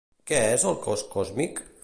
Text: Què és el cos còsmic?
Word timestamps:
Què 0.31 0.39
és 0.55 0.65
el 0.71 0.79
cos 0.87 1.05
còsmic? 1.13 1.65